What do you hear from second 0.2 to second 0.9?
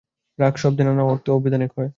রাগ শব্দে